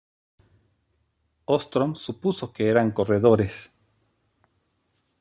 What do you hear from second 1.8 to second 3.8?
supuso que eran corredores.